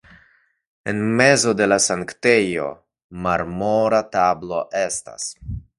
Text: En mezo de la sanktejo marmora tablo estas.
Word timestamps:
En 0.93 1.01
mezo 1.19 1.53
de 1.59 1.67
la 1.73 1.77
sanktejo 1.89 2.67
marmora 3.27 4.05
tablo 4.19 4.67
estas. 4.87 5.33